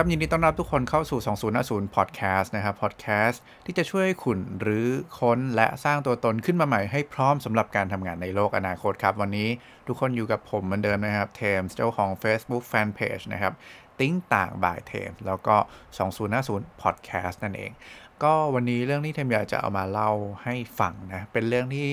[0.00, 1.20] ครับ ยินดีต้อนรับทุกคนเข้าสู่
[1.58, 4.86] 2050 Podcast นะครับ Podcast ที่จะช่วยคุณหรือ
[5.18, 9.48] ค้นและสร้างตัวตนขึ้นมาใหม่ให้พร้อมสำหรับการทำงานในโลกอนาคตครับ วันนี้
[9.86, 13.52] ทุกคนอยู่กับผมเหมือนเดิมนะครับ เทมเจ้าของ Facebook Fanpage นะครับ
[14.00, 15.56] ติ้งต่างบ่ายเทมแล้วก็
[16.18, 17.70] 2050 Podcast นั่นเอง
[18.22, 20.10] ก็วันนี้เรื่องที่เทมอยากจะเอามาเล่า
[20.44, 21.88] ให้ฟังนะ เป็นเรื่องที่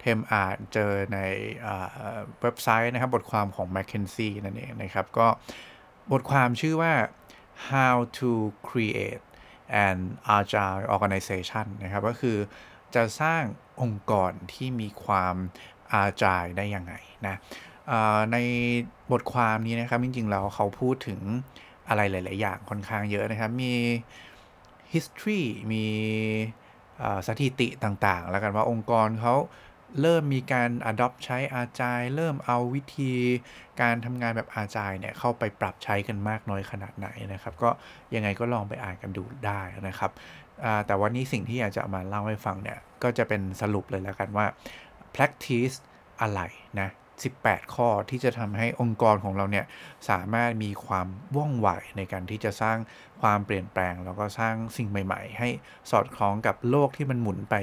[0.00, 1.18] เทมอ่านเจอใน
[2.40, 5.26] เว็บไซต์นะครับบทความของ McKinsey นั่นเองนะครับก็
[6.12, 6.92] บทความชื่อว่า
[7.68, 8.30] how to
[8.68, 9.22] create
[9.86, 9.98] an
[10.36, 12.38] agile organization นะครับก็คือ
[12.94, 13.42] จะสร้าง
[13.82, 15.36] องค์กรที่มีความ
[16.02, 16.94] agile ได้ยังไง
[17.26, 17.36] นะ
[18.32, 18.36] ใน
[19.12, 21.20] บทความนี้นะครับจริงๆแล้วเขาพูดถึง
[21.88, 23.74] อะไรหลาย ๆ อย่างค่อนข้างเยอะนะครับ มี
[24.92, 25.42] history
[25.72, 25.84] มี
[27.26, 29.34] สถิติต่าง ๆ แล้วกันว่าองค์กรเขา
[30.00, 33.12] เริ่มมีการ adopt ใช้อาจาย เริ่มเอาวิธี
[33.80, 37.70] การทำงานแบบอาจายเนี่ยเข้าไปปรับใช้กันมากน้อยขนาดไหนนะครับ ก็
[38.14, 40.10] ยังไงก็ลองไปอ่านกันดูได้นะครับ
[40.86, 44.46] แต่วันนี้สิ่งที่อยากจะมาเล่าให้ฟังเนี่ย ก็จะเป็นสรุปเลยแล้วกันว่า
[45.14, 45.76] practice
[46.20, 46.40] อะไร
[46.80, 46.88] นะ
[47.42, 49.66] 18 ข้อที่จะทำให้องค์กรของเราเนี่ย
[50.10, 52.76] สามารถมีความว่องไวในการที่จะสร้าง
[53.22, 55.48] ความเปลี่ยนแปลง แล้วก็สร้างสิ่งใหม่ ๆ ให้
[55.90, 57.54] สอดคล้องกับโลกที่มันหมุนไป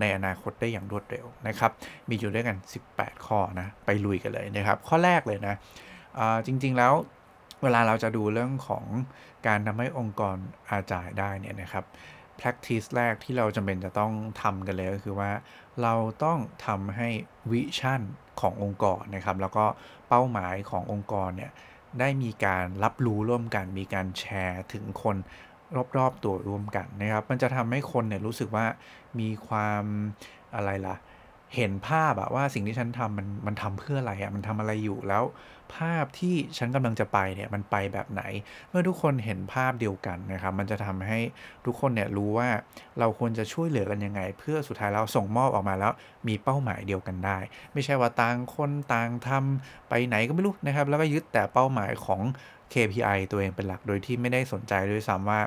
[0.00, 1.70] ในอนาคตได้อย่างรวดเร็วนะครับ
[2.08, 2.56] มีอยู่ด้วยกัน
[2.90, 5.54] 18 ข้อนะไปลุยกันเลยนะครับ ข้อแรกเลยนะ
[6.46, 6.92] จริงๆแล้ว
[7.62, 8.84] เวลาเราจะดูเรื่องของ
[9.46, 10.36] การทำให้องค์กร
[10.70, 11.84] อาจายได้เนี่ยนะครับ
[12.40, 15.30] practice แรกที่เราจำเป็นจะต้องทำกันเลยก็คือว่า
[15.82, 17.08] เราต้องทำให้
[17.50, 18.00] วิชั่น
[18.40, 19.66] ขององค์กรนะครับ แล้วก็
[20.08, 21.52] เป้าหมายขององค์กรเนี่ย
[22.00, 25.16] ได้มีการรับรู้ร่วมกัน มีการแชร์ถึงคน
[25.96, 28.66] รอบๆตัวร่วมกันนะครับ มันจะทำให้คนเนี่ยรู้สึกว่า
[29.20, 29.84] มีความ
[30.54, 30.96] อะไรล่ะ
[31.54, 35.24] เห็นภาพอะว่าสิ่งที่ฉันทำมันมันทำเพื่ออะไรอะมันทำอะไรอยู่แล้ว
[35.74, 38.22] ภาพที่ฉันกำลังจะไปเนี่ยมันไปแบบไหน
[38.68, 41.18] เมื่อทุกคนเห็นภาพเดียวกันนะครับ มันจะทำให้
[41.66, 42.48] ทุกคนเนี่ยรู้ว่า
[42.98, 45.92] เราควรจะช่วยเหลือกันยังไง เพื่อสุดท้ายเราส่งมอบออกมาแล้ว
[46.28, 47.38] มีเป้าหมายเดียวกันได้
[47.72, 52.20] ไม่ใช่ว่าต่างคนต่างทำไปไหนก็ไม่รู้นะครับ แล้วก็ยึดแต่เป้าหมายของ
[52.72, 55.40] KPI ตัวเองเป็นหลักโดยที่ไม่ได้สนใจด้วยซ้ำว่า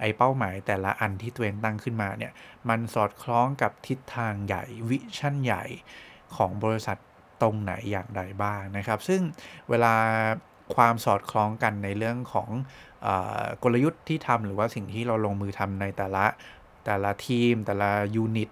[0.00, 2.32] ไอ้เป้าหมายแต่ละอันที่ตัวเองตั้งขึ้นมาเนี่ย
[2.68, 5.64] มันสอดคล้องกับทิศทางใหญ่ vision ใหญ่
[6.36, 6.96] ของบริษัท
[7.42, 9.20] ตรงไหนอย่างใดบ้างนะครับ ซึ่ง
[9.70, 9.94] เวลา
[10.74, 12.50] ความสอดคล้องกันในเรื่องของ
[13.06, 13.08] อ
[13.62, 16.24] กลยุทธ์ที่ทำหรือว่าสิ่งที่เราลงมือทำในแต่ละ
[16.86, 18.50] แต่ละทีม แต่ละ unit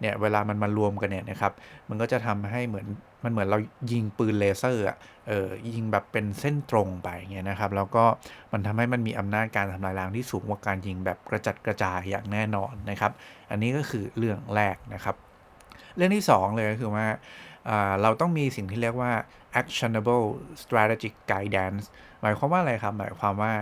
[0.00, 1.52] เนี่ยเวลามันมารวมกันเนี่ยนะครับ
[1.88, 2.86] มันก็จะทำให้เหมือน
[3.24, 3.58] มันเหมือนเรา
[3.92, 4.96] ยิงปืนเลเซอร์อะ
[5.28, 8.04] เออยิงแบบเป็นเส้นตรงไปเงี้ยนะครับแล้วก็
[8.52, 13.12] มันทำให้มันมีอำนาจการทำลายล้างที่สูงกว่าการยิงแบบกระจัดกระจายอย่างแน่นอนนะครับ
[13.50, 15.16] อันนี้ก็คือเรื่องแรกนะครับ
[15.96, 17.06] เรื่องที่ 2 เลยก็คือว่า
[18.02, 19.12] เราต้องมีสิ่งที่เรียกว่า
[19.60, 20.24] actionable
[20.62, 21.84] strategic guidance
[22.20, 23.52] หมายความว่าอะไรครับ หมายความว่า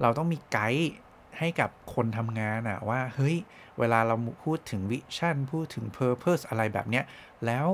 [0.00, 0.92] เราต้องมีไกด์
[1.38, 3.36] ให้กับคนทำงานอะว่า เฮ้ย
[3.78, 7.04] เวลาเราพูดถึงวิชั่นพูดถึง purpose อะไรแบบเนี้ย
[7.46, 7.66] แล้ว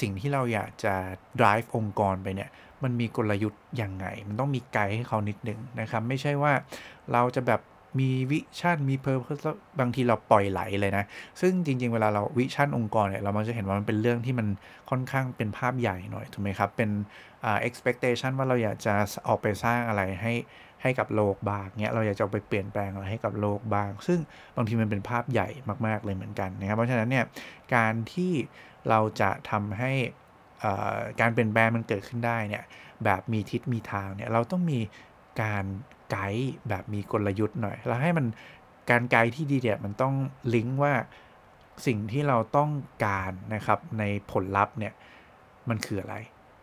[0.00, 0.94] สิ่งที่เราอยากจะ
[1.40, 2.50] drive องค์กรไปเนี่ย
[2.82, 6.52] มันมีกลยุทธ์ยังไง มันต้องมีไกด์ให้เขานิดหนึ่งนะครับ ไม่ใช่ว่า
[7.12, 7.60] เราจะแบบ
[8.00, 9.38] มี vision มี purpose
[9.80, 11.04] บางทีเราปล่อยไหลเลยนะ
[11.40, 14.46] ซึ่งจริง ๆ เวลาเรา vision องค์กรเนี่ย เรามันจะเห็นว่ามันเป็นเรื่องที่มัน
[14.90, 16.90] ค่อนข้างเป็นภาพใหญ่หน่อย ถูกไหมครับ เป็น
[17.44, 18.94] อ่า expectation ว่าเราอยากจะ
[19.28, 20.32] ออกไปสร้างอะไรให้
[20.82, 24.20] ให้กับโลกบ้างเนี่ยเราอยากจะไปเปลี่ยนแปลงอะไรให้กับโลกบ้าง ซึ่ง
[24.56, 25.48] บางทีมันเป็นภาพใหญ่
[25.86, 27.24] มากๆเลยเหมือนกันนะครับ เพราะฉะนั้นเนี่ย
[27.74, 28.32] การที่
[28.88, 29.92] เราจะทำให้
[31.20, 32.64] การเปลี่ยนแปลงมันเกิดขึ้นได้เนี่ย
[33.04, 34.80] แบบมีทิศมีทางเนี่ยเราต้องมี
[35.42, 35.64] การ
[36.10, 38.26] ไกด์แบบมีกลยุทธ์หน่อย แล้วให้มัน
[38.90, 40.14] การไกด์ที่ดีเนี่ยมันต้อง
[40.54, 40.94] ลิงก์ว่า
[41.86, 42.70] สิ่งที่เราต้อง
[43.04, 44.92] การนะครับในผลลัพธ์เนี่ย
[45.68, 46.16] มันคืออะไร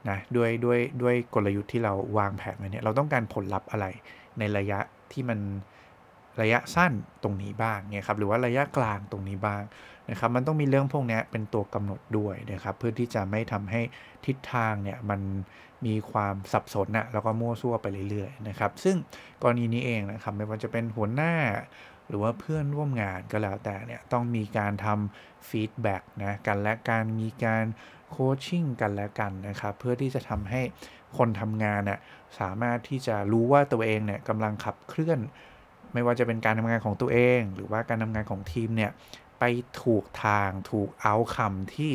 [0.10, 3.86] นะด้วยด้วยด้วยกลยุทธ์ที่เราวางแผนไว้เนี่ยเราต้องการผลลัพธ์อะไร
[4.40, 4.80] ในระยะ
[5.12, 5.40] ที่มัน
[6.42, 6.94] ระยะสั้น
[7.24, 9.64] ตรงนี้บ้างเนี่ยครับหรือว่าระยะกลางตรงนี้บ้าง
[10.10, 13.82] นะครับมันต้องมีเรื่องพวกนี้เป็นตัวกำหนดด้วยนะครับเพื่อที่จะไม่ทำให้
[14.26, 15.22] ทิศทางเนี่ยมัน
[15.86, 18.96] มีความสับสนนะแล้วก็มั่วซั่วไปเรื่อยๆนะครับซึ่ง
[19.42, 21.34] กรณีนี้เองนะครับไม่ว่าจะเป็นหัวหน้า
[22.08, 27.66] หรือว่าเพื่อนร่วมงานก็แล้วแต่เนี่ยต้องมีการทำ feedback นะกันและการมีการ
[28.10, 30.62] coaching กันและกันนะครับ เพื่อที่จะทำให้
[31.18, 32.00] คนทำงานเนี่ย
[32.40, 35.20] สามารถที่จะรู้ว่าตัวเองเนี่ยกำลังขับเคลื่อน
[35.94, 38.92] ไม่ว่าจะเป็นการทำงานของตัวเอง หรือว่าการทำงานของทีมเนี่ย
[39.40, 39.44] ไป
[39.82, 41.92] ถูกทางถูกเอาคำที่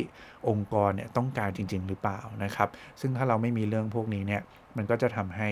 [0.49, 2.69] องค์กรเนี่ยต้องการจริง ๆ หรือเปล่านะครับ
[3.01, 4.43] ซึ่งถ้าเราไม่มีเรื่องพวกนี้เนี่ย
[4.77, 5.49] มันก็จะทำให้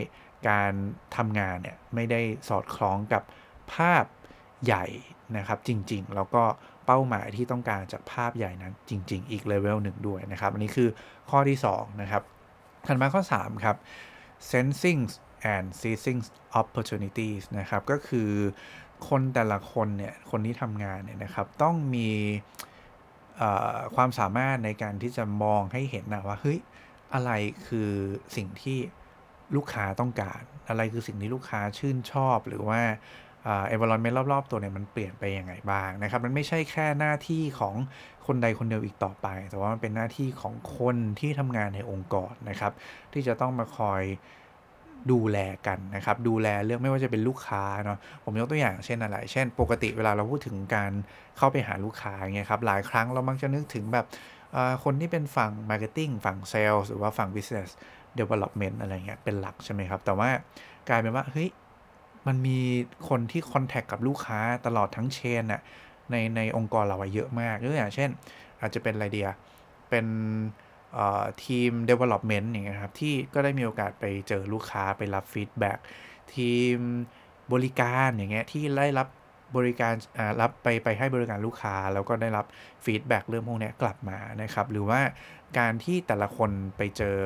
[0.49, 0.72] การ
[1.16, 3.22] ทำงานเนี่ยไม่ได้สอดคล้องกับ
[3.75, 4.04] ภาพ
[4.64, 4.87] ใหญ่
[5.37, 6.44] นะครับจริงๆ แล้วก็
[6.88, 10.88] เป้าหมายที่ต้องการจากภาพใหญ่นั้นจริง ๆ อีกเลเวลหนึ่งด้วยนะครับ อันนี้คือ
[11.31, 12.23] ข้อที่2นะครับ
[12.87, 13.76] ถัดมาข้อ3ครับ
[14.50, 15.02] sensing
[15.55, 16.20] and seizing
[16.61, 18.31] opportunities นะครับ ก็คือ
[19.08, 22.11] คนแต่ละคนเนี่ย คนที่ทำงานเนี่ยนะครับ ต้องมี
[23.96, 26.58] ความสามารถในการที่จะมองให้เห็นนะว่า เฮ้ย
[27.14, 27.31] อะไร
[27.67, 27.90] คือ
[28.37, 28.79] สิ่งที่
[29.56, 32.81] ลูกค้าต้องการ อะไรคือสิ่งที่ลูกค้าชื่นชอบหรือว่า
[33.44, 37.75] เอเวอร์ลอนเมนรอบ ๆ ตัวเนี่ยมันเปลี่ยนไปยังไงบ้างนะครับ มันไม่ใช่แค่หน้าที่ของ
[38.26, 42.73] คนใดคนเดียวอีกต่อไป แต่ว่ามันเป็นหน้าที่ของคนที่ทำงานในองค์กรนะครับ
[43.12, 44.02] ที่จะต้องมาคอย
[45.12, 50.93] ดูแลกันนะครับ ดูแลเรื่องไม่ว่าจะเป็นลูกค้าเนาะผมยกตัวอย่างเช่นอะไร เช่น ปกติเวลาเราพูดถึงการ
[51.38, 54.06] เข้าไปหาลูกค้าเงี้ยครับหลายครั้งเรามักจะนึกถึงแบบ
[54.85, 57.69] คนที่เป็นฝั่ง Marketing ฝั่ง Sales หรือว่าฝั่ง Business
[58.19, 60.31] Development อะไรเงี้ยเป็นหลักใช่ไหมครับ แต่ว่า
[60.88, 61.49] กลายเป็นว่าเฮ้ย
[62.26, 62.59] มันมี
[63.09, 65.61] คนที่คอนแทคกับลูกค้าตลอดทั้ง chain อะ
[66.11, 68.11] ในในองค์กรเราเยอะมากยกตัวอย่างเช่น
[68.61, 69.29] อาจจะเป็น R&D
[69.91, 70.06] เป็น
[71.44, 75.79] ทีม development อย่างเงี้ยครับ ที่ก็ได้มีโอกาสไปเจอลูกค้าไปรับ feedback
[76.35, 76.76] ทีม
[77.53, 79.09] บริการอย่างเงี้ยที่ได้รับ
[79.56, 79.94] บริการ
[80.41, 82.47] รับไปไปให้บริการลูกค้า แล้วก็ได้รับ
[82.85, 85.00] feedback เรื่องพวกนี้กลับมานะครับ หรือว่า
[85.59, 87.19] การที่แต่ละคนไปเจอ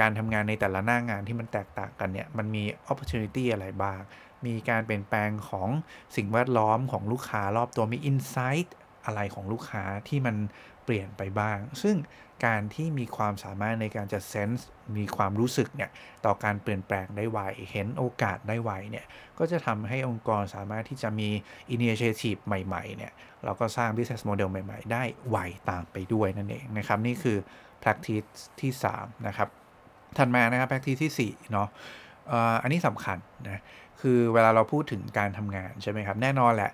[0.00, 4.00] การทำงานในแต่ละหน้างงานที่มันแตกต่างกันเนี่ย มันมี opportunity อะไรบ้าง
[4.46, 5.68] มีการเปลี่ยนแปลงของ
[6.16, 8.68] สิ่งแวดล้อมของลูกค้ารอบตัวมี insight
[9.04, 10.36] อะไรของลูกค้าที่มัน
[10.84, 11.96] เปลี่ยนไปบ้าง ซึ่ง
[12.46, 15.90] การที่มีความสามารถในการจะเซนส์มีความรู้สึกเนี่ย
[16.24, 17.38] ต่อการเปลี่ยนแปลงได้ไว
[17.72, 19.06] เห็นโอกาสได้ไวเนี่ย
[19.38, 21.28] ก็จะทำให้องค์กรสามารถที่จะมี
[21.74, 23.12] initiative ใหม่ ๆ เนี่ย
[23.44, 25.36] เราก็สร้าง business model ใหม่ ๆ ได้ไว
[25.70, 27.38] ตามไปด้วยนั่นเองนะครับ นี่คือ
[27.82, 28.30] practice
[28.60, 29.48] ที่ 3 นะครับ
[30.18, 31.68] ถัดมานะครับ practice ที่4เนาะ
[32.62, 33.62] อันนี้สำคัญนะ
[34.00, 36.72] คือเวลาเราพูดถึงการทำงานใช่ไหมครับ แน่นอนแหละ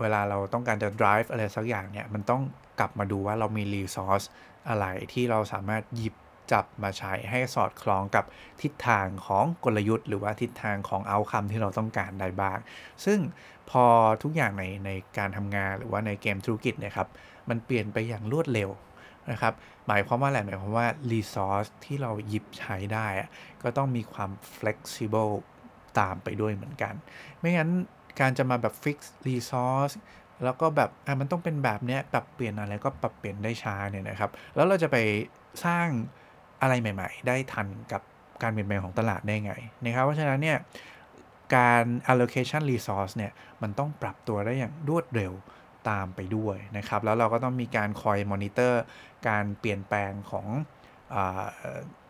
[0.00, 2.42] เวลาเราต้องการจะ drive อะไรสักอย่างเนี่ย มันต้อง
[2.80, 4.26] กลับมาดูว่าเรามี resource
[4.68, 6.14] อะไรที่เราสามารถหยิบ
[6.52, 8.24] จับมาใช้ให้สอดคล้องกับ
[8.62, 12.58] ทิศทางของกลยุทธ์ หรือว่าทิศทางของเอาคำที่เราต้องการได้บ้าง
[13.04, 13.18] ซึ่ง
[13.70, 13.84] พอ
[14.22, 17.08] ทุกอย่างในในการทำงานหรือว่าในเกมธุรกิจเนี่ยครับ
[17.48, 18.70] มันเปลี่ยนไปอย่างรวดเร็ว
[19.30, 19.54] นะครับ
[19.86, 23.06] หมายความว่าอะไรหมายความว่า resource ที่เราหยิบใช้ได้
[23.62, 25.32] ก็ต้องมีความ flexible
[25.98, 26.94] ตามไปด้วยเหมือนกัน
[27.38, 27.70] ไม่งั้น
[28.20, 29.94] การจะมาแบบ fix resource
[30.44, 34.96] แล้วก็แบบอะมันต้องเป็นแบบเนี้ยปรับเปลี่ยนอะไรก็ปรับเปลี่ยนได้ช้าเนี่ยนะครับ แล้วเราจะไป
[35.64, 35.86] สร้าง
[36.62, 38.02] อะไรใหม่ ๆ ได้ทันกับ
[38.42, 39.52] การเปลี่ยนแปลงของตลาดได้ไง
[39.84, 40.58] นะครับ เพราะฉะนั้นเนี่ย
[41.56, 43.32] การ allocation resource เนี่ย
[43.62, 45.32] มันต้องปรับตัวได้อย่างรวดเร็ว
[45.88, 48.82] ตามไปด้วยนะครับ แล้วเราก็ต้องมีการคอยมอนิเตอร์
[49.28, 50.46] การเปลี่ยนแปลงของ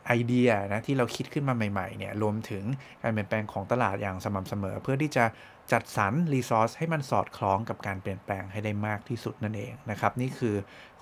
[0.06, 2.64] ไอเดียนะที่เราคิดขึ้นมาใหม่ๆเนี่ยรวมถึง
[3.02, 5.24] การเปลี่ยนแปลงของตลาดอย่างสม่ำเสมอ เพื่อที่จะ
[5.72, 10.54] จัดสรรรีซอสให้มันสอดคล้องกับการเปลี่ยนแปลงให้ได้มากที่สุดนั่นเองนะครับนี่คือ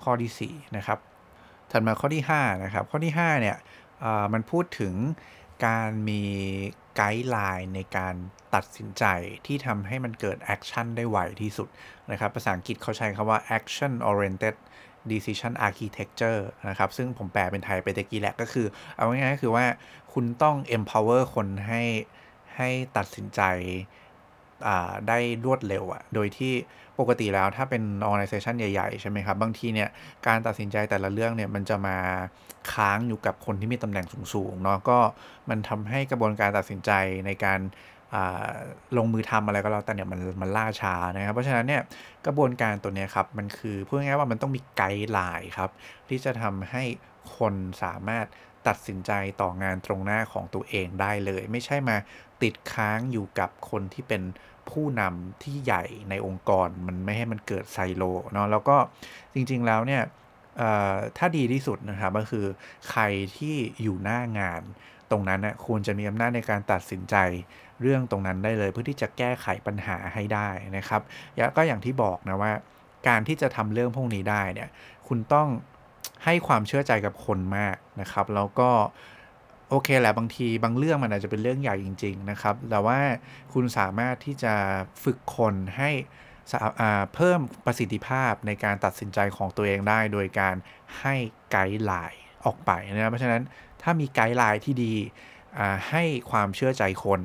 [0.03, 0.99] ข้อที่4นะครับ
[1.71, 3.57] ถัดมาข้อที่5นะครับข้อที่5เนี่ย
[4.33, 4.93] มันพูดถึง
[5.65, 6.21] การมี
[7.01, 8.15] guideline ในการ
[8.55, 9.03] ตัดสินใจ
[9.45, 11.69] ที่ทำให้มันเกิด action ได้ไวที่สุด
[12.11, 14.55] นะครับ ภาษาอังกฤษเขาใช้คำว่า action oriented
[15.11, 19.65] decision architecture นะครับ ซึ่งผมแปลเป็นไทยไปตะกี้แหละก็คือ เอาง่ายๆก็คือว่า
[20.13, 21.81] คุณต้อง empower คนให้
[22.55, 23.41] ให้ตัดสินใจ
[25.07, 26.53] ได้รวดเร็วอะโดยที่
[26.99, 29.89] ปกติแล้วถ้าเป็น organization ใหญ่ ๆ ใช่ไหมครับ บางทีเนี่ย
[30.27, 31.97] การตัดสินใจแต่ละเรื่องเนี่ยมันจะมา
[32.73, 34.99] ค้างอยู่กับคนที่มีตำแหน่งสูงๆเนาะก็
[35.49, 36.91] มันทำให้กระบวนการตัดสินใจ
[37.25, 37.59] ในการ
[38.97, 41.81] ลงมือทำอะไรก็แล้วแต่เนี่ยมันมันล่าช้านะครับ เพราะฉะนั้นเนี่ย
[42.25, 45.69] กระบวนการตัวนี้ครับ มันคือพูดง่ายๆว่ามันต้องมีไกด์ไลน์ครับ
[46.09, 46.83] ที่จะทำให้
[47.37, 48.25] คนสามารถ
[48.69, 49.11] ตัดสินใจ
[49.41, 51.97] ต่องานตรงหน้าของตัวเองได้เลย ไม่ใช่มา
[52.41, 54.23] ติดค้างอยู่กับคนที่เป็น
[54.69, 58.77] ผู้นำที่ใหญ่ในองค์กรมันไม่ให้มันเกิดไซโลเนาะแล้วก็
[59.33, 60.03] จริง ๆแล้วเนี่ย
[61.17, 62.45] ถ้าดีที่สุดนะครับก็คือ
[62.89, 63.03] ใคร
[63.37, 64.61] ที่อยู่หน้างาน
[65.11, 67.15] ตรงนั้นนะควรจะมีอำนาจในการตัดสินใจ
[67.81, 71.01] เรื่องตรงนั้นได้เลย เพื่อที่จะแก้ไขปัญหาให้ได้นะครับ
[71.55, 72.53] ก็อย่างที่บอกนะว่า
[73.07, 74.69] การที่จะทำเรื่องพวกนี้ได้เนี่ย
[75.07, 75.47] คุณต้อง
[76.23, 78.69] ให้ความเชื่อใจกับคนมากนะครับ แล้วก็
[79.69, 82.99] โอเคแหละบางทีบางเรื่องมันอาจจะเป็นเรื่องใหญ่จริง ๆ นะครับ แต่ว่า
[83.53, 84.53] คุณสามารถที่จะ
[85.03, 85.91] ฝึกคนให้
[87.13, 90.55] เพิ่มประสิทธิภาพในการตัดสินใจของตัวเองได้ โดยการ
[90.99, 91.15] ให้
[91.51, 93.43] ไกด์ไลน์ออกไปนะเพราะฉะนั้น
[93.81, 94.93] ถ้ามีไกด์ไลน์ที่ดี
[95.89, 97.19] ให้ความเชื่อใจคน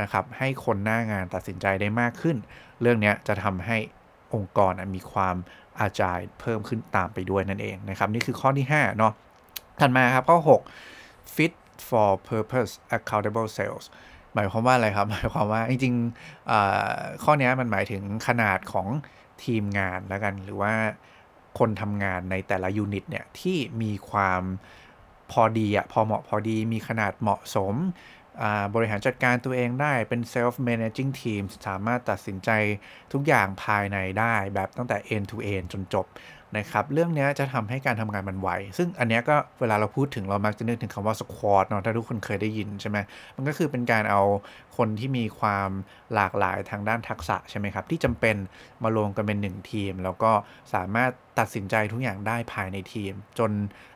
[0.00, 2.36] นะครับ ให้คนหน้างานตัดสินใจได้มากขึ้น
[2.80, 3.78] เรื่องนี้จะทำให้
[4.34, 5.36] องค์กรมีความ
[5.80, 9.12] อาจายเพิ่มขึ้นตามไปด้วยนั่นเองนะครับ นี่คือข้อที่5เนาะ
[9.80, 11.52] ถัดมาครับข้อ 6 fit
[11.88, 13.86] for purpose accountable sales
[14.34, 18.86] หมายความว่าอะไรครับ หมายความว่าจริงๆข้อนี้มันหมายถึงขนาดของ
[19.44, 20.74] ทีมงานแล้วกัน หรือว่า
[21.58, 24.42] คนทำงานในแต่ละยูนิตเนี่ยที่มีความ
[25.32, 27.74] พอดีอะพอเหมาะพอดีมีขนาดเหมาะสม
[28.74, 32.50] บริหารจัดการตัวเองได้เป็น self managing team สามารถตัดสินใจ
[33.12, 36.06] ทุกอย่างภายในได้แบบตั้งแต่ end to end จนจบ
[36.56, 38.48] นะครับเรื่องนี้จะทำให้การทำงานมันไว
[38.78, 42.98] ซึ่งอันนี้ก็เวลาเราพูดถึงเรามักจะนึกถึงคำว่า squad เนาะถ้าทุกคนเคยได้ยินใช่ไหม
[43.36, 44.22] มันก็คือเป็นการเอา
[44.76, 45.70] คนที่มีความ
[46.14, 48.36] หลากหลายทางด้านทักษะใช่ไหมครับ ที่จำเป็น
[48.82, 50.30] มารวมกันเป็นหนึ่งทีม แล้วก็
[50.74, 53.50] สามารถตัดสินใจทุกอย่างได้ภายในทีม จน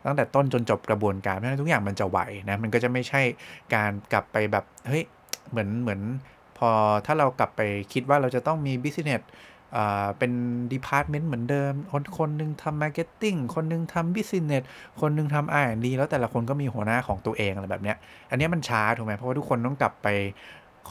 [0.06, 3.22] ตั้งแต่ต้นจนจบกระบวนการเพราะฉะนั้นทุกอย่างมันจะไหวนะมันก็จะไม่ใช่
[3.74, 5.04] การกลับไปแบบเฮ้ย
[5.50, 6.00] เหมือนเหมือน
[6.58, 6.70] พอ
[7.06, 7.60] ถ้าเรากลับไป
[7.92, 9.22] คิดว่าเราจะต้องมี business
[10.18, 10.32] เป็น
[10.72, 14.62] department เหมือนเดิม คนคนนึงทำ marketing คนนึงทำ business
[15.00, 17.96] คนนึงทำ R&D แล้วแต่ละคนก็มีหัวหน้าของตัวเองอะไรแบบเนี้ย
[18.30, 20.08] อันนี้มันช้าถูกไหมเพราะว่าทุกคนต้องกลับไป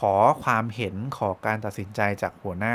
[0.10, 2.74] อความเห็นขอการตัดสินใจจากหัวหน้า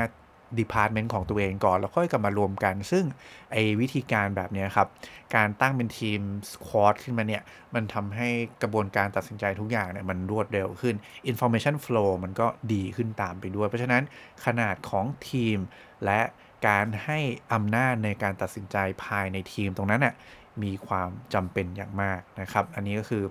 [0.59, 3.05] department ของตัวเองก่อน แล้วค่อยกลับมารวมกัน ซึ่ง
[3.51, 4.87] ไอ้วิธีการแบบนี้ครับ
[5.35, 6.19] การตั้งเป็นทีม
[6.51, 7.43] squad ขึ้นมาเนี่ย
[7.75, 8.29] มันทำให้
[8.61, 10.95] กระบวนการตัดสินใจทุกอย่างเนี่ยมันรวดเร็วขึ้น
[11.31, 14.03] Information Flow มันก็ดีขึ้นตามไปด้วย เพราะฉะนั้น
[14.45, 15.57] ขนาดของทีม
[16.05, 16.21] และ
[16.67, 17.19] การให้
[17.53, 20.15] อำนาจในการตัดสินใจภายในทีมตรงนั้นน่ะ
[20.63, 23.23] มีความจำเป็นอย่างมากนะครับ อันนี้ก็คือ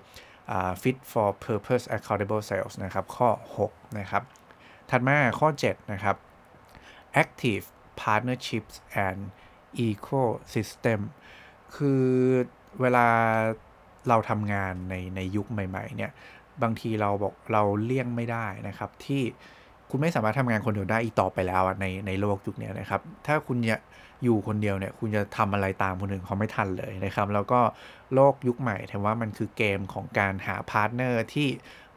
[0.82, 3.28] fit for purpose accountable sales นะครับ ข้อ
[3.58, 4.22] 6 นะครับ
[4.90, 6.16] ถัดมาข้อ 7 นะครับ
[7.22, 7.64] active
[8.00, 8.74] partnerships
[9.06, 9.20] and
[9.88, 11.00] ecosystem
[11.76, 12.04] คือ
[12.80, 13.06] เวลา
[14.08, 16.12] เราทำงานในในยุคใหม่ๆเนี่ย
[16.62, 19.22] บางทีเราบอกเราเลี่ยงไม่ได้นะครับ ที่
[19.90, 23.58] คุณไม่สามารถทำงานคนเดียวได้อีกต่อไปแล้วในในโลกยุคนี้นะครับ ถ้าคุณ
[24.24, 27.60] อยู่คนเดียวเนี่ยคุณจะทำอะไรตามคนอื่นเขาไม่ทันเลยนะครับ แล้วก็
[28.14, 31.48] โลกยุคใหม่ถือว่ามันคือเกมของการหา partner ที่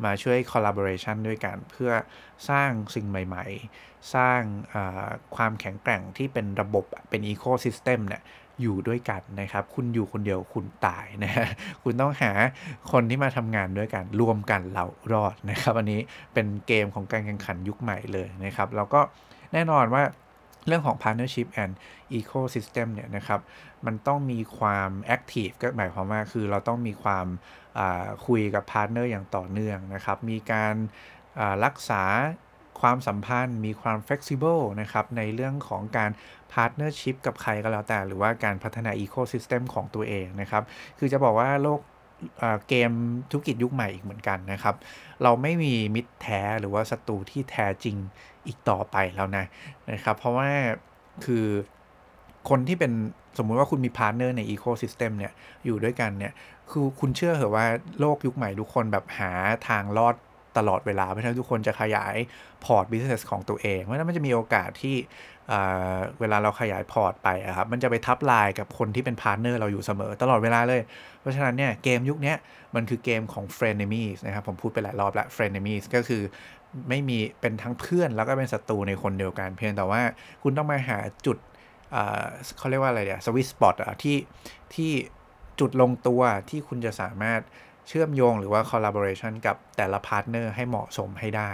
[0.04, 1.92] มาช่วย collaboration ด้วยกัน เพื่อ
[2.50, 3.46] สร้างสิ่งใหม่
[3.78, 4.42] ๆ สร้าง
[5.36, 8.24] ความแข็งแกร่งที่เป็นระบบเป็น ecosystem เนี่ย
[8.62, 11.48] อยู่ด้วยกันนะครับ คุณอยู่คนเดียวคุณตายนะฮะ
[11.84, 12.32] คุณต้องหา
[12.92, 16.02] คนที่มาทำงานด้วยกัน รวมกันเรารอดนะครับ อันนี้
[16.34, 19.02] เป็นเกมของการแข่งขันยุคใหม่เลยนะครับ แล้วก็
[19.54, 20.04] แน่นอนว่า
[20.68, 21.74] เรื่องของ partnership and
[22.20, 23.40] ecosystem เนี่ยนะครับ
[23.86, 27.28] มันต้องมีความ active ก็หมายความว่าคือเราต้องมีความ
[28.28, 30.76] คุยกับ partner อย่างต่อเนื่องนะครับ มีการ
[31.66, 32.04] รักษา
[32.82, 36.12] ความสัมพันธ์ มีความ flexible นะครับ ในเรื่องของการ
[36.54, 40.64] partnership กับใครก็แล้วแต่ หรือว่าการพัฒนา ecosystem ของตัวเองนะครับ
[41.00, 41.80] คือจะบอกว่าโลก
[42.68, 42.92] เกม
[43.32, 44.76] ธุรกิจยุคใหม่อีกเหมือนกันนะครับ
[45.24, 47.96] เราไม่มีมิตรแท้หรือว่าศัตรูที่แท้จริง
[48.48, 49.46] อีกต่อไปแล้วนะ
[49.92, 50.50] นะครับ เพราะว่า
[51.26, 51.46] คือ
[52.50, 52.92] คนที่เป็น
[53.38, 55.34] สมมุติว่าคุณมี partner ใน ecosystem เนี่ย
[55.66, 56.34] อยู่ด้วยกันเนี่ย
[56.72, 57.66] คือคุณเชื่อเหรอว่า
[58.00, 59.32] โลกยุคใหม่ทุกคนแบบหา
[59.68, 60.16] ทางรอด
[60.58, 62.16] ตลอดเวลา เพราะฉะนั้นทุกคนจะขยาย
[62.66, 64.96] พอร์ต business ของตัวเอง เพราะฉะนั้นมันจะมีโอกาสที่
[66.20, 70.82] เวลาเราขยายพอร์ตไปครับมันจะไปทับไลน์กับคนที่เป็น partner เราอยู่เสมอตลอดเวลาเลย
[71.20, 72.34] เพราะฉะนั้นเนี่ยเกมยุคนี้
[72.76, 75.62] มันคือเกมของ f r e n e m i e s นะครับผมพูดไปหลายรอบแล้ว f r e n e
[75.66, 76.22] m i e s ก็คือ
[76.90, 80.02] ไม่มีเป็นทั้งเพื่อนแล้วก็เป็นศัตรูในคนเดียวกัน เพียงแต่ว่า
[80.44, 81.38] คุณต้องมาหาจุด
[82.58, 84.18] เขาเรียกว่าอะไรเดีย sweet spot ที่
[84.74, 84.92] ที่
[85.60, 87.42] จุดลงตัวที่คุณจะสามารถ
[87.88, 91.51] เชื่อมโยงหรือว่า collaboration กับแต่ละ partner ให้เหมาะสมให้ได้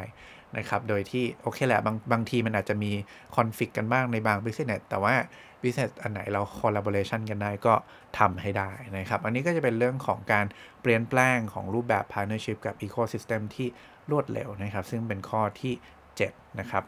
[0.57, 2.91] นะครับ โดยที่โอเคแหละบางบางทีมันอาจจะมี
[3.35, 5.13] คอนฟ lict กันบ้างในบาง business แต่ว่า
[5.61, 7.73] business อันไหนเรา collaboration กันได้ก็
[8.19, 10.45] ทำให้ได้นะครับ อันนี้ก็จะเป็นเรื่องของการ
[10.81, 13.67] เปลี่ยนแปลงของรูปแบบ partnership กับ ecosystem ที่
[14.11, 15.73] รวดเร็วนะครับ ซึ่งเป็นข้อที่
[16.17, 16.83] 7นะครับ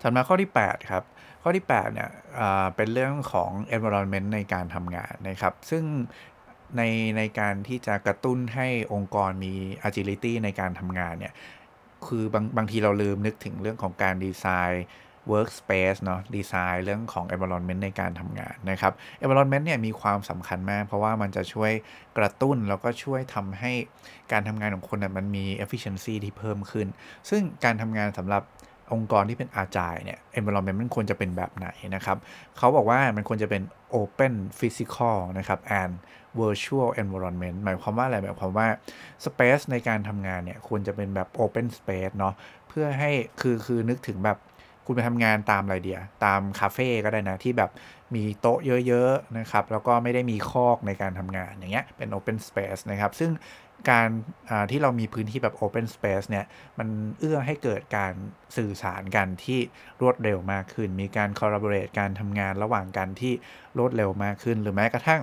[0.00, 1.04] ถัดมาข้อที่ 8 ครับ
[1.42, 2.10] ข้อที่8เนี่ย
[2.76, 5.84] เป็นเรื่องของ environment ในการทำงานนะครับ ซึ่ง
[6.76, 6.82] ใน
[7.16, 9.54] ในการที่จะกระตุ้นให้องค์กรมี
[9.88, 11.34] agility ในการทำงานเนี่ย
[12.06, 14.86] คือบางบางทีเราลืมนึกถึงเรื่องของการดีไซน์
[15.32, 18.92] workspace เนาะดีไซน์เรื่องของ environment ในการทำงานนะครับ
[19.24, 21.72] environment เนี่ยมีความสำคัญมาก เพราะว่ามันจะช่วย
[22.18, 23.72] กระตุ้น แล้วก็ช่วยทำให้
[24.32, 26.86] การทำงานของคนมันมี efficiency ที่เพิ่มขึ้น
[27.30, 28.42] ซึ่งการทำงานสำหรับ
[28.92, 32.18] องค์กรที่เป็นอาจายเนี่ย environment มันควรจะเป็นแบบไหนนะครับ
[32.56, 33.62] เขาบอกว่ามันควรจะเป็น
[34.00, 35.94] open physical นะครับ and
[36.40, 38.68] virtual environment หมายความว่าอะไร หมายความว่า
[39.26, 42.34] space ในการทำงานเนี่ยควรจะเป็นแบบ open space เนาะ
[42.68, 43.10] เพื่อให้
[43.40, 44.38] คือคือนึกถึงแบบ
[44.86, 47.70] คุณไปทำงานตามอะไรเดียตามคาเฟ่ก็ได้นะ ที่แบบ
[48.14, 53.30] มีโต๊ะเยอะๆนะครับ แล้วก็ไม่ได้มีคอกในการทำงานอย่างเงี้ยเป็น open space นะครับ ซึ่ง
[53.90, 54.08] การ
[54.70, 56.44] ที่เรามีพื้นที่แบบ Open Space เนี่ย
[56.78, 58.12] มันเอื้อให้เกิดการ
[58.56, 59.60] สื่อสารกันที่
[60.00, 63.32] รวดเร็วมากขึ้น มีการ collaborate การทำงานระหว่างกันที่
[63.78, 65.20] รวดเร็วมากขึ้น หรือแม้กระทั่ง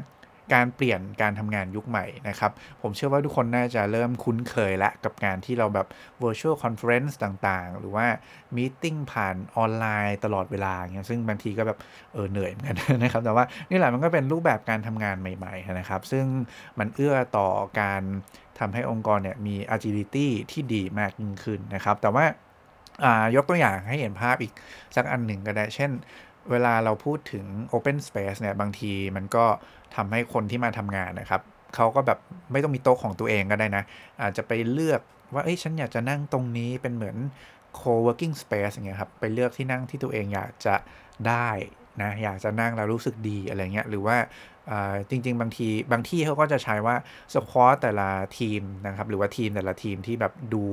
[0.53, 2.51] การเปลี่ยนการทำงานยุคใหม่นะครับ
[2.81, 5.87] ผมเชื่อว่าทุกคนน่าจะเริ่มคุ้นเคยละกับการที่เราแบบ
[6.23, 8.07] virtual conference ต่างๆ หรือว่า
[8.55, 11.77] meeting ผ่านออนไลน์ตลอดเวลาเงี้ยซึ่งบางทีก็แบบ
[12.13, 16.25] เออเหนื่อยเหมือนกันนะครับ แต่ว่านี่แหละมันก็เป็นรูปแบบการทำงานใหม่ ๆ นะครับ ซึ่ง
[16.79, 17.49] มันเอื้อต่อ
[17.81, 18.01] การ
[18.59, 22.25] ทำให้องค์กรเนี่ยมี agility ที่ดีมากยิ่งขึ้นนะครับ แต่ว่า
[23.35, 24.53] ยกตัวอย่างให้เห็นภาพอีก
[24.95, 25.91] สักอันหนึ่งก็ได้ เช่น
[26.51, 29.45] เวลาเราพูดถึง Open Space เนี่ยบางทีมันก็
[29.95, 31.41] ทำให้คนที่มาทำงานนะครับ
[31.75, 32.19] เขาก็แบบ
[32.51, 33.83] ไม่ต้องมีโต๊ะของตัวเองก็ได้นะ
[34.21, 35.01] อาจจะไปเลือก
[35.33, 37.17] ว่าเอ้ยฉันอยากจะนั่งตรงนี้เป็นเหมือน
[37.79, 40.75] co-working space อย่างเงี้ยครับ ไปเลือกที่นั่งที่ตัวเองอยากจะ
[41.27, 41.49] ได้
[42.01, 44.17] นะอยากจะนั่งแล้วรู้สึกดีอะไรเงี้ยหรือว่า
[45.09, 46.95] จริง ๆ บางทีบางที่เขาก็จะใช้ว่า
[47.33, 50.63] สควอตแต่ละทีมนะครับหรือว่าทีมแต่ละทีมที่แบบดู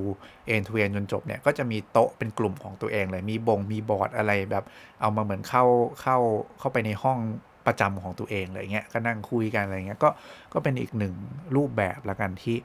[0.46, 4.64] เอ็นทูเอนจนจบเนี่ยก็จะมีโต๊ะเป็นกลุ่มของตัวเองเลย มีบงมีบอร์ดอะไรแบบ
[5.00, 5.64] เอามาเหมือนเข้า
[6.00, 6.16] เข้า
[6.58, 7.18] เข้าไปในห้อง
[7.66, 10.10] ประจำของตัวเองเลยเงี้ยก็นั่งคุยกันอะไรเงี้ยก็
[10.52, 11.14] ก็เป็นอีกหนึ่ง
[11.56, 12.56] รูปแบบละกันที่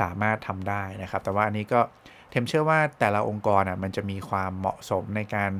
[0.00, 1.80] สามารถทำได้นะครับ แต่ว่าอันนี้ก็
[2.30, 5.50] เทมเชื่อว่าแต่ละองค์กรอะมันจะมีความเหมาะสมในการ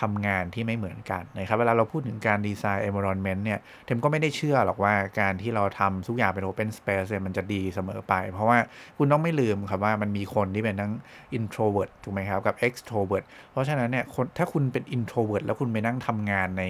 [0.00, 8.58] ทำงานที่ไม่เหมือนกันนะครับเวลาเราพูดถึงการดีไซน์ environment เนี่ยเทมก็ไม่ได้เชื่อหรอกว่าการที่เราทำทุกอย่างเป็น open space เนี่ยมันจะดีเสมอไป เพราะว่า
[8.98, 10.92] คุณต้องไม่ลืมครับว่ามันมีคนที่เป็นทั้ง
[11.38, 14.04] introvert ถูกไหมครับกับ extrovert เพราะฉะนั้นเนี่ย
[14.38, 16.64] ถ้าคุณเป็น introvert แล้วคุณไปนั่งทำงานใน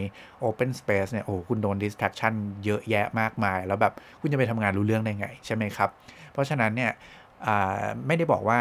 [0.49, 2.33] open space เนี่ยโอ้คุณโดน distraction
[2.65, 5.91] เยอะแยะมากมาย แล้วแบบคุณจะไปทำงานรู้เรื่องได้ไง ใช่ไหมครับ
[6.33, 6.93] เพราะฉะนั้นเนี่ย
[8.07, 8.59] ไม่ได้บอกว่า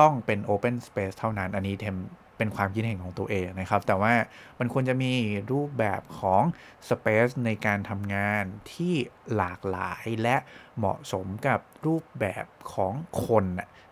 [0.00, 1.96] ต้องเป็น Open Space เท่านั้น อันนี้เทม
[2.38, 4.12] เป็นความคิดเห็นของตัวเองนะครับ แต่ว่า
[4.58, 5.12] มันควรจะมี
[5.52, 6.42] รูปแบบของ
[6.88, 8.94] Space ในการทำงานที่
[9.36, 10.36] หลากหลายและ
[10.78, 12.94] เหมาะสมกับรูปแบบของ
[13.26, 13.44] คน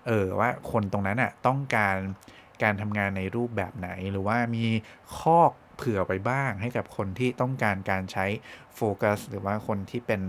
[0.07, 1.97] เออว่าคนตรงนั้นอะต้องการ
[2.63, 4.67] การทำงานในรูปแบบไหน หรือว่ามี
[5.19, 5.39] ข้อ
[5.77, 8.27] เผื่อไปบ้างให้กับคนที่ต้องการการใช้
[8.77, 10.23] โฟกัสหรือว่าคนที่เป็น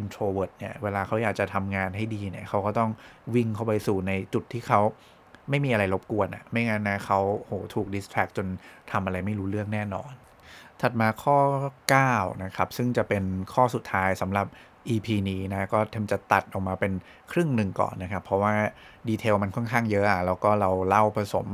[0.00, 2.90] introvert เนี่ยเวลาเขาอยากจะทำงานให้ดีเนี่ยเขาก็ต้อง
[3.34, 4.80] วิ่งเข้าไปสู่ในจุดที่เขา
[5.50, 8.46] ไม่มีอะไรรบกวนอะ่ะไม่งั้นนะเขาโหถูก distract จน
[8.90, 10.12] ทำอะไรไม่รู้เรื่องแน่นอน
[10.80, 11.38] ถัดมาข้อ
[11.90, 14.46] 9 นะครับ ซึ่งจะเป็นข้อสุดท้ายสำหรับ
[14.88, 16.92] EP นี้นะก็เทมจะตัดออกมาเป็น
[17.32, 18.52] ครึ่งหนึ่งก่อนนะครับ เพราะว่า
[19.08, 21.46] ดีเทลมันค่อนข้างเยอะอะแล้วก็เราเล่าผสม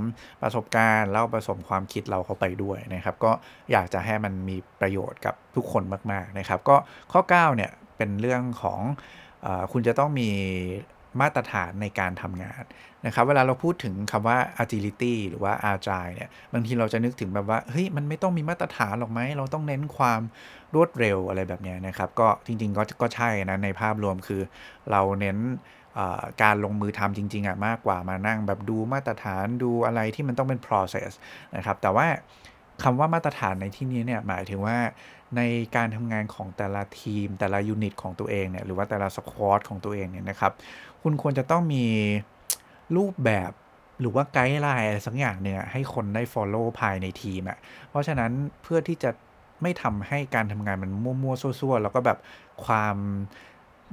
[0.42, 3.32] ประสบการณ์เล่าผสมความคิดเราเข้าไปด้วยนะครับ ก็
[3.72, 6.76] อยากจะให้มันมีประโยชน์กับทุกคนมาก ๆนะครับ ก็
[7.12, 8.80] ข้อ 9 เนี่ย เป็นเรื่องของ
[9.46, 10.30] อคุณจะต้องมี
[11.20, 12.62] มาตรฐานในการทำงาน
[13.06, 20.20] นะครับ เวลาเราพูดถึงคำว่า agility หรือว่า agile เนี่ย บางทีเราจะนึกถึงแบบว่า เฮ้ย มันไม่ต้องมีมาตรฐานหรอกไหม เราต้องเน้นความ
[20.74, 24.40] รวดเร็วอะไรแบบนี้นะครับ ก็จริง ๆ ก็ก็ใช่นะ ในภาพรวมคือ
[24.90, 25.38] เราเน้น
[26.42, 31.10] การลงมือทำจริง ๆอะมากกว่ามานั่งแบบดูมาตรฐานดูอะไรที่มันต้องเป็น process
[31.56, 32.06] นะครับ แต่ว่า
[32.82, 34.76] คำว่ามาตรฐานในที่นี้เนี่ยหมายถึงว่า
[35.36, 35.40] ใน
[35.76, 40.52] การทำงานของแต่ละทีม แต่ละ unit ของตัวเองเนี่ยหรือว่าแต่ละ squad ของตัวเองเนี่ยนะครับ
[41.02, 41.84] คุณควรจะต้องมี
[42.96, 43.50] รูปแบบ
[44.00, 47.58] หรือว่า guideline อะไรสักอย่างเนี่ยให้คนได้ follow ภายในทีมอะ่ะ
[47.90, 48.30] เพราะฉะนั้น
[48.62, 49.10] เพื่อที่จะ
[49.62, 52.18] ไม่ทำให้การทำงานมันมั่วๆซั่วๆแล้วก็แบบ
[52.64, 52.96] ความ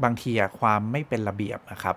[0.03, 1.95] บางทีอะความไม่เป็นระเบียบนะครับ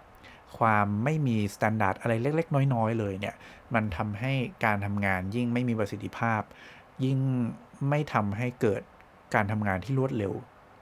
[0.59, 3.35] ความไม่มีมาตรฐานอะไรเล็ก ๆ น้อย ๆ เลยเนี่ย
[3.75, 4.33] มันทำให้
[4.65, 6.43] การทำงานยิ่งไม่มีประสิทธิภาพ
[7.05, 7.19] ยิ่ง
[7.89, 8.83] ไม่ทำให้เกิด
[9.35, 10.33] การทำงานที่รวดเร็ว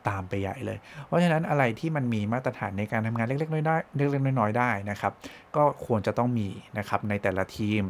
[0.08, 5.12] ตามไปใหญ่เลย เพราะฉะนั้นอะไรที่มันมีมาตรฐานในการทำงานเล็กๆน้อยๆเล็กๆน้อยๆได้นะครับ
[5.56, 6.48] ก็ควรจะต้องมี
[6.78, 7.82] นะครับในแต่ละทีม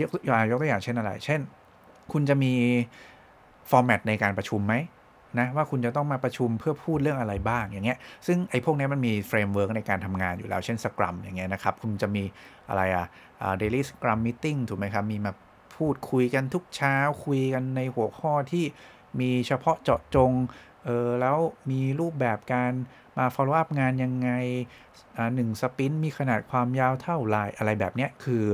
[0.00, 0.08] ยก
[0.50, 1.40] ยกตัวอย่างเช่นอะไร เช่น
[2.12, 2.52] คุณจะมี
[3.70, 4.74] format ในการประชุมไหม
[5.38, 12.24] นะว่าคุณจะต้องมาประชุมเพื่อพูดเรื่องอะไรบ้างอย่างเงี้ย ซึ่งไอ้พวกนี้มันมี framework ในการทำงานอยู่แล้ว เช่น Scrum อย่างเงี้ยนะครับ คุณจะมี
[12.68, 13.06] อะไรอะ
[13.58, 15.32] daily scrum meeting ถูกไหมครับ มีมา
[15.76, 18.64] พูดคุยกันทุกเช้าคุยกันในหัวข้อที่
[19.20, 20.32] มีเฉพาะเจาะจง
[20.84, 21.36] เออแล้ว
[21.70, 22.72] มีรูปแบบการ
[23.18, 24.30] มา follow up งานยังไง
[25.34, 28.44] หนึ่ง sprint มีขนาดความยาวเท่าไรอะไรแบบเนี้ยคือ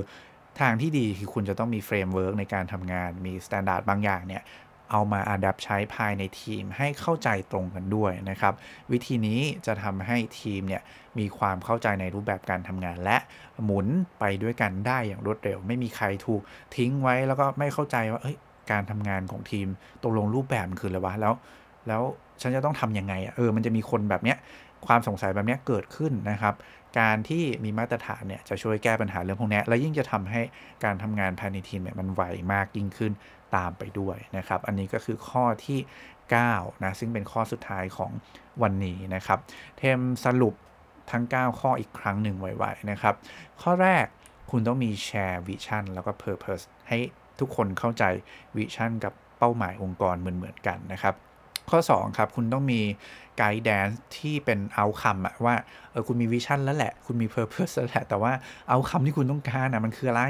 [0.60, 4.42] ทางที่ดีคือคุณจะต้องมี framework ในการทำงานมี standard บางอย่างเนี่ย
[4.92, 8.54] เอามา adapt ใช้ภายในทีมให้เข้าใจตรงกันด้วยนะครับ
[8.92, 10.82] วิธีนี้จะทำให้ทีมเนี่ย
[11.18, 13.16] มีความเข้าใจในรูปแบบการทำงานและ
[13.64, 13.86] หมุน
[14.20, 16.42] ไปด้วยกันได้อย่างรวดเร็ว ไม่มีใครถูก
[16.76, 18.36] ทิ้งไว้แล้วก็ไม่เข้าใจว่าเอ้ย
[18.70, 19.66] การทำงานของทีม
[20.02, 21.34] ตกลงรูปแบบมันคืออะไรวะแล้ว
[21.88, 22.02] แล้ว
[22.40, 24.38] ฉันจะต้องทำยังไงเออมันจะมีคนแบบเนี้ย
[24.86, 26.54] ความสงสัยแบบนี้เกิดขึ้นนะครับ
[27.00, 30.40] การที่มีมาตรฐานเนี่ยจะช่วยแก้ปัญหาเรื่องพวกนี้ และยิ่งจะทำให้
[30.84, 33.12] การทำงานภายในทีมเนี่ยมันไวมากยิ่งขึ้น
[33.56, 35.78] ตามไปด้วยนะครับ อันนี้ก็คือข้อที่
[36.30, 38.10] 9นะซึ่งเป็นข้อสุดท้ายของ
[38.62, 39.38] วันนี้นะครับ
[39.76, 40.54] เทมสรุป
[41.10, 43.14] ทั้ง 9 ข้ออีกครั้งหนึ่งไวๆนะครับ
[43.62, 44.06] ข้อแรก
[44.50, 46.98] คุณต้องมี shared vision แล้วก็ purpose ให้
[47.40, 48.04] ทุกคนเข้าใจ
[48.56, 51.14] vision กับเป้าหมายองค์กรเหมือนๆกันนะครับ
[51.70, 52.80] ข้อ 2 ครับ คุณต้องมี
[53.38, 55.54] guidance ที่เป็น outcome อะว่า
[55.90, 58.32] เออคุณมี vision แล้วแหละ คุณมี purpose แล้วแหละ แต่ว่า
[58.68, 60.22] outcome ที่คุณต้องการนะมันคืออะไร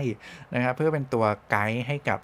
[0.55, 2.19] นะครับเพื่อเป็นตัวไกด์ให้กับ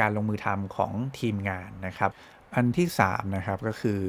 [0.00, 2.10] การลงมือทำของทีมงานนะครับ
[2.54, 4.00] อันที่ 3 นะครับก็คือ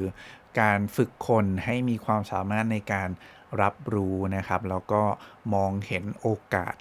[0.60, 3.08] การฝึกคนให้มีความสามารถในการ
[3.62, 5.02] รับรู้นะครับ แล้วก็
[5.54, 6.74] มองเห็นโอกาส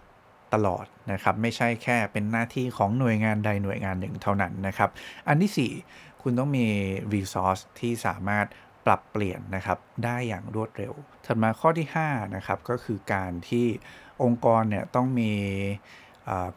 [0.53, 4.89] ตลอดนะครับ ไม่ใช่แค่เป็นหน้าที่ของหน่วยงานใดหน่วยงานหนึ่งเท่านั้นนะครับ
[5.27, 6.67] อันที่ 4 คุณต้องมี
[7.13, 8.45] resource ที่สามารถ
[8.85, 10.93] ปรับเปลี่ยนนะครับได้อย่างรวดเร็ว
[11.25, 13.65] ถัดมาข้อที่5นะครับก็คือการที่
[14.23, 15.31] องค์กรเนี่ยต้องมี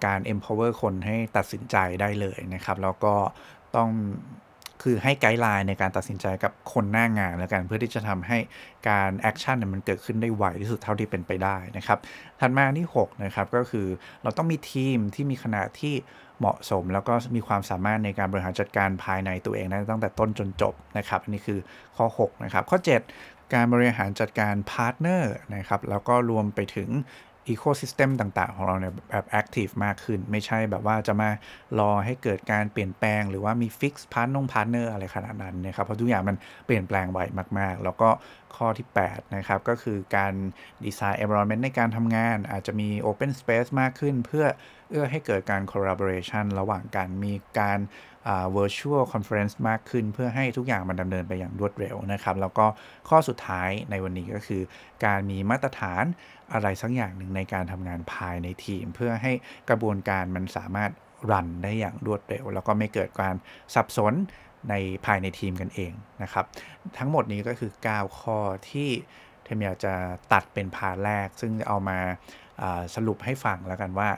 [0.07, 3.15] การ empower คนให้ตัดสินใจได้เลยนะครับ แล้วก็
[3.77, 3.91] ต้อง
[4.83, 8.39] คือให้ guideline ในการตัดสินใจกับคนหน้างานแล้วกันเพื่อที่จะทำให้
[8.89, 11.99] การ action มันเกิดขึ้นได้ไวที่สุดเท่าที่เป็นไปได้นะครับ
[12.41, 13.87] ถัดมาที่6นะครับก็คือ
[14.23, 15.95] เราต้องมีทีมที่มีขนาดที่
[16.39, 21.59] เหมาะสม แล้วก็มีความสามารถในการบริหารจัดการภายในตัวเองได้ตั้งแต่ต้นจนจบนะครับอันนี้คือ
[21.97, 26.89] ข้อ6นะครับข้อ 7 การบริหารจัดการ partner นะครับแล้วก็รวมไปถึง
[27.49, 31.31] ecosystem ต่างๆ ของเราเนี่ยแบบ active มากขึ้น ไม่ใช่แบบว่าจะมา
[31.79, 37.19] รอให้เกิดการเปลี่ยนแปลง หรือว่ามี fix พาร์ทนง partner อะไรขนาดนั้นนะครับเพราะทุกอย่างมันเปลี่ยนแปลงไว
[37.59, 38.11] มาก ๆ แล้วก็
[38.57, 40.33] ข้อที่ 8 นะครับ ก็คือการ
[40.85, 44.47] ดีไซน์ environment ในการทำงาน อาจจะมี open space มากขึ้น เพื่อ
[44.91, 47.79] เอื้อให้เกิดการ collaboration ระหว่างกันมีการ
[48.57, 52.67] virtual conference มากขึ้น เพื่อให้ทุกอย่างมันดำเนินไปอย่างรวดเร็วนะครับ แล้วก็
[53.09, 54.63] ข้อสุดท้ายในวันนี้ก็คือ
[55.05, 56.05] การมีมาตรฐาน
[56.53, 59.33] อะไรสักอย่างหนึ่งในการทำงานภายในทีม เพื่อให้
[59.71, 60.91] กระบวนการมันสามารถ
[61.31, 63.35] รันได้อย่างรวดเร็ว แล้วก็ไม่เกิดการ
[63.75, 64.15] สับสน
[64.71, 64.75] ใน
[65.07, 66.45] ภายในทีมกันเองนะครับ
[66.99, 68.39] ทั้งหมดนี้ก็คือ 9 ข้อ
[68.71, 68.91] ที่
[69.45, 69.95] เทมอยากจะ
[70.33, 71.99] ตัดเป็นพาร์ทแรก ซึ่งเอามา
[72.95, 74.11] สรุปให้ฟังแล้วกันว่า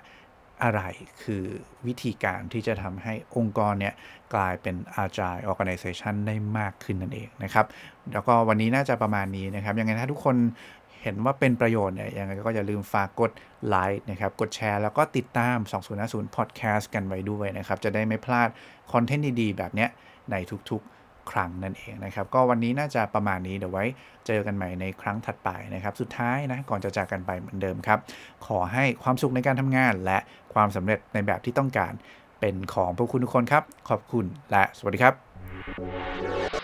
[0.62, 0.82] อะไร
[1.22, 1.44] คือ
[1.86, 3.94] วิธีการที่จะทำให้องค์กรเนี่ย
[4.34, 7.66] กลายเป็น agile organization ได้มากขึ้นนั่นเองนะครับ
[8.12, 10.36] แล้วก็วันนี้น่าจะประมาณนี้นะครับ ยังไงถ้าทุกคน
[11.02, 13.30] เห็นว่าเป็นประโยชน์เนี่ยยังไงก็อย่าลืมฝากกด
[13.68, 15.58] ไลค์นะครับกดแชร์แล้วก็ติดตาม
[15.96, 18.48] 2050 Podcast กันไว้ด้วยนะครับ จะได้ไม่พลาด
[18.92, 19.90] คอนเทนต์ดี ๆ แบบเนี้ย
[20.30, 20.36] ใน
[20.70, 20.99] ทุกๆ
[21.30, 23.84] ครั้งนั่นเองนะครับ ก็วันนี้น่าจะประมาณนี้เดี๋ยวไว้
[24.26, 27.98] เจอกันใหม่ในครั้งถัดไปนะครับ สุดท้ายนะก่อนจะจากกันไปเหมือนเดิมครับ
[28.46, 30.18] ขอให้ความสุขในการทำงาน และ
[30.54, 31.92] ความสำเร็จในแบบที่ต้องการ
[32.40, 36.59] เป็นของพวกคุณทุกคนครับ ขอบคุณและสวัสดีครับ